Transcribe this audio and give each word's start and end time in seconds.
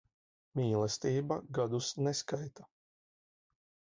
Mīlestība 0.59 1.37
gadus 1.59 1.91
neskaita. 2.07 2.67